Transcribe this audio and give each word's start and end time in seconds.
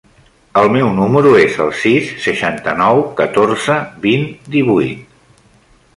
El 0.61 0.69
meu 0.75 0.87
número 0.99 1.33
es 1.41 1.57
el 1.65 1.69
sis, 1.83 2.09
seixanta-nou, 2.25 3.03
catorze, 3.21 3.77
vint, 4.07 4.29
divuit. 4.57 5.41